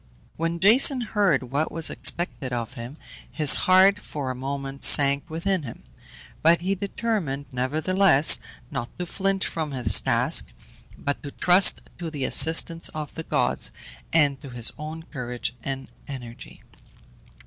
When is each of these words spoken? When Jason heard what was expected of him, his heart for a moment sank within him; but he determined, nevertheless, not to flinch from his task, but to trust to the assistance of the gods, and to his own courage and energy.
When 0.35 0.59
Jason 0.59 1.01
heard 1.01 1.43
what 1.51 1.71
was 1.71 1.91
expected 1.91 2.51
of 2.51 2.73
him, 2.73 2.97
his 3.31 3.53
heart 3.69 3.99
for 3.99 4.31
a 4.31 4.35
moment 4.35 4.83
sank 4.83 5.29
within 5.29 5.61
him; 5.61 5.83
but 6.41 6.61
he 6.61 6.73
determined, 6.73 7.45
nevertheless, 7.51 8.39
not 8.71 8.89
to 8.97 9.05
flinch 9.05 9.45
from 9.45 9.73
his 9.73 10.01
task, 10.01 10.47
but 10.97 11.21
to 11.21 11.29
trust 11.29 11.81
to 11.99 12.09
the 12.09 12.23
assistance 12.25 12.89
of 12.95 13.13
the 13.13 13.21
gods, 13.21 13.69
and 14.11 14.41
to 14.41 14.49
his 14.49 14.73
own 14.75 15.03
courage 15.03 15.53
and 15.63 15.87
energy. 16.07 16.61